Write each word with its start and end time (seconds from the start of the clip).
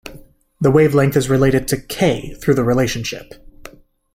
The 0.59 0.71
wavelength 0.71 1.15
is 1.15 1.29
related 1.29 1.67
to 1.67 1.77
"k" 1.77 2.33
through 2.33 2.55
the 2.55 2.63
relationship. 2.63 3.33